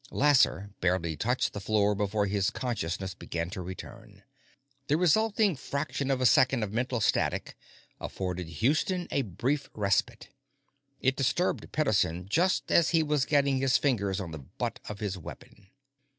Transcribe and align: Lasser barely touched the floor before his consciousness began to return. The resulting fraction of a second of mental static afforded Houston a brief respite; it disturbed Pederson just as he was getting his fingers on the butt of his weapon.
Lasser 0.09 0.71
barely 0.81 1.15
touched 1.15 1.53
the 1.53 1.59
floor 1.59 1.93
before 1.93 2.25
his 2.25 2.49
consciousness 2.49 3.13
began 3.13 3.51
to 3.51 3.61
return. 3.61 4.23
The 4.87 4.97
resulting 4.97 5.55
fraction 5.55 6.09
of 6.09 6.19
a 6.19 6.25
second 6.25 6.63
of 6.63 6.73
mental 6.73 6.99
static 6.99 7.55
afforded 7.99 8.47
Houston 8.47 9.07
a 9.11 9.21
brief 9.21 9.69
respite; 9.75 10.29
it 11.01 11.15
disturbed 11.15 11.71
Pederson 11.71 12.27
just 12.27 12.71
as 12.71 12.89
he 12.89 13.03
was 13.03 13.25
getting 13.25 13.57
his 13.59 13.77
fingers 13.77 14.19
on 14.19 14.31
the 14.31 14.39
butt 14.39 14.79
of 14.89 15.01
his 15.01 15.19
weapon. 15.19 15.67